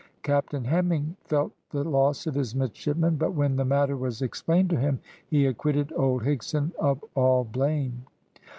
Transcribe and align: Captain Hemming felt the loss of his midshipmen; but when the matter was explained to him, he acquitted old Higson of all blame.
Captain 0.23 0.63
Hemming 0.65 1.15
felt 1.25 1.51
the 1.69 1.83
loss 1.83 2.25
of 2.25 2.33
his 2.33 2.55
midshipmen; 2.55 3.17
but 3.17 3.35
when 3.35 3.55
the 3.55 3.63
matter 3.65 3.95
was 3.95 4.19
explained 4.23 4.71
to 4.71 4.79
him, 4.79 4.97
he 5.27 5.45
acquitted 5.45 5.93
old 5.95 6.23
Higson 6.23 6.73
of 6.77 7.03
all 7.13 7.43
blame. 7.43 8.03